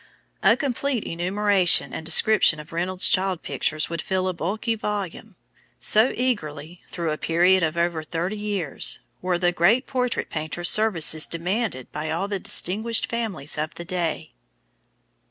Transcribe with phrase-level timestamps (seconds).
[0.41, 5.35] A complete enumeration and description of Reynolds's child pictures would fill a bulky volume,
[5.77, 11.27] so eagerly, through a period of over thirty years, were the great portrait painter's services
[11.27, 14.31] demanded by all the distinguished families of the day.